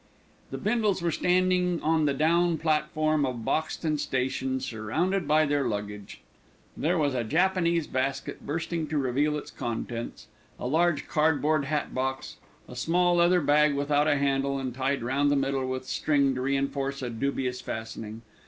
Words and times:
The 0.49 0.57
Bindles 0.57 1.03
were 1.03 1.11
standing 1.11 1.79
on 1.83 2.07
the 2.07 2.13
down 2.15 2.57
platform 2.57 3.23
of 3.23 3.45
Boxton 3.45 3.99
Station 3.99 4.59
surrounded 4.59 5.27
by 5.27 5.45
their 5.45 5.67
luggage. 5.67 6.21
There 6.75 6.97
was 6.97 7.13
a 7.13 7.23
Japanese 7.23 7.85
basket 7.85 8.43
bursting 8.43 8.87
to 8.87 8.97
reveal 8.97 9.37
its 9.37 9.51
contents, 9.51 10.25
a 10.59 10.65
large 10.65 11.07
cardboard 11.07 11.65
hat 11.65 11.93
box, 11.93 12.37
a 12.67 12.75
small 12.75 13.17
leather 13.17 13.41
bag 13.41 13.75
without 13.75 14.07
a 14.07 14.15
handle 14.17 14.57
and 14.57 14.73
tied 14.73 15.03
round 15.03 15.29
the 15.29 15.35
middle 15.35 15.67
with 15.69 15.85
string 15.85 16.33
to 16.33 16.41
reinforce 16.41 17.03
a 17.03 17.11
dubious 17.11 17.61
fastening. 17.61 18.23